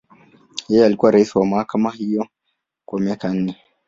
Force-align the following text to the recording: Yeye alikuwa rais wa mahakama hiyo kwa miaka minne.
Yeye 0.69 0.85
alikuwa 0.85 1.11
rais 1.11 1.35
wa 1.35 1.45
mahakama 1.45 1.91
hiyo 1.91 2.27
kwa 2.85 2.99
miaka 2.99 3.29
minne. 3.29 3.57